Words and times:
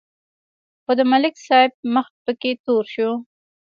خو 0.83 0.91
د 0.99 1.01
ملک 1.11 1.33
صاحب 1.47 1.73
مخ 1.93 2.07
پکې 2.25 2.51
تور 2.65 2.85
شو. 2.93 3.09